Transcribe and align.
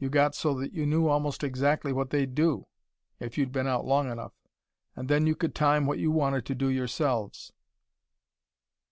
You 0.00 0.10
got 0.10 0.34
so 0.34 0.52
that 0.58 0.72
you 0.72 0.84
knew 0.84 1.06
almost 1.06 1.44
exactly 1.44 1.92
what 1.92 2.10
they'd 2.10 2.34
do 2.34 2.66
if 3.20 3.38
you'd 3.38 3.52
been 3.52 3.68
out 3.68 3.84
long 3.84 4.10
enough. 4.10 4.32
And 4.96 5.08
then 5.08 5.28
you 5.28 5.36
could 5.36 5.54
time 5.54 5.86
what 5.86 6.00
you 6.00 6.10
wanted 6.10 6.44
to 6.46 6.56
do 6.56 6.68
yourselves. 6.70 7.52